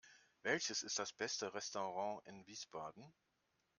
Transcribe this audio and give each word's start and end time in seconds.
Welches 0.41 0.81
ist 0.81 0.97
das 0.97 1.13
beste 1.13 1.53
Restaurant 1.53 2.25
in 2.25 2.43
Wiesbaden? 2.47 3.13